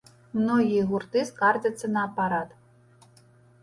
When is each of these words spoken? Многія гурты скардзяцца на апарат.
Многія 0.39 0.87
гурты 0.93 1.25
скардзяцца 1.31 1.93
на 1.95 2.09
апарат. 2.09 2.61